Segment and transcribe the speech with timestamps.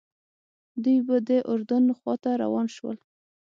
[0.83, 2.97] دوی به د اردن خواته روان شول.